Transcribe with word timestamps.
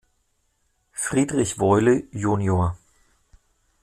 Friedrich 0.93 1.59
Weule 1.59 2.07
jun. 2.13 2.71